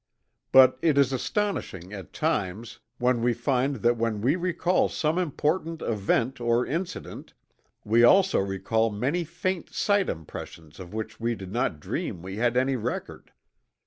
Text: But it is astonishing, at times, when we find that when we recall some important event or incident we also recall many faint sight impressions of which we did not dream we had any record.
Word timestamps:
But 0.51 0.79
it 0.81 0.97
is 0.97 1.13
astonishing, 1.13 1.93
at 1.93 2.11
times, 2.11 2.79
when 2.97 3.21
we 3.21 3.33
find 3.35 3.75
that 3.85 3.97
when 3.97 4.19
we 4.19 4.35
recall 4.35 4.89
some 4.89 5.19
important 5.19 5.83
event 5.83 6.41
or 6.41 6.65
incident 6.65 7.35
we 7.83 8.03
also 8.03 8.39
recall 8.39 8.89
many 8.89 9.23
faint 9.23 9.69
sight 9.69 10.09
impressions 10.09 10.79
of 10.79 10.91
which 10.91 11.19
we 11.19 11.35
did 11.35 11.51
not 11.51 11.79
dream 11.79 12.23
we 12.23 12.37
had 12.37 12.57
any 12.57 12.75
record. 12.75 13.31